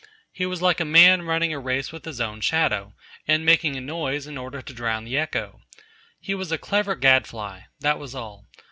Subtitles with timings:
[0.31, 2.95] 'He was like a man running a race with his own shadow,
[3.27, 5.61] and making a noise in order to drown the echo.
[6.19, 8.47] He was a clever gadfly, that was all.